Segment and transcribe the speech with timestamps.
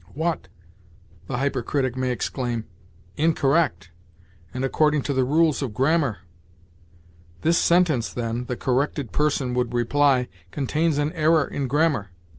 [0.15, 0.47] 'What!'
[1.27, 2.65] the hypercritic may exclaim,
[3.17, 3.91] 'incorrect!
[4.51, 6.21] and according to the rules of grammar!'
[7.41, 12.09] 'This sentence, then,' the corrected person would reply, 'contains an error in grammar.'